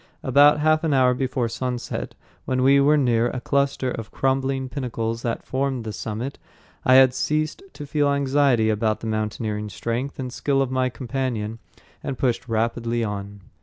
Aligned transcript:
About 0.23 0.59
half 0.61 0.83
an 0.83 0.95
hour 0.95 1.13
before 1.13 1.47
sunset, 1.47 2.15
when 2.45 2.63
we 2.63 2.79
were 2.79 2.97
near 2.97 3.27
a 3.27 3.39
cluster 3.39 3.91
of 3.91 4.09
crumbling 4.09 4.67
pinnacles 4.67 5.21
that 5.21 5.45
formed 5.45 5.83
the 5.83 5.93
summit, 5.93 6.39
I 6.83 6.95
had 6.95 7.13
ceased 7.13 7.61
to 7.73 7.85
feel 7.85 8.11
anxiety 8.11 8.71
about 8.71 9.01
the 9.01 9.05
mountaineering 9.05 9.69
strength 9.69 10.17
and 10.17 10.33
skill 10.33 10.59
of 10.59 10.71
my 10.71 10.89
companion, 10.89 11.59
and 12.01 12.17
pushed 12.17 12.49
rapidly 12.49 13.03
on. 13.03 13.41